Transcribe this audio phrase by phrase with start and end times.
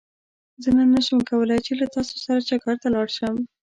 [0.63, 3.35] زه نن نه شم کولاي چې له تاسو سره چکرته لاړ شم